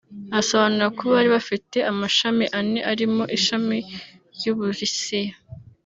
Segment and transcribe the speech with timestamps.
[0.39, 3.77] asobanura ko bari bafite amashami ane arimo Ishami
[4.35, 5.33] ry’u Burusiya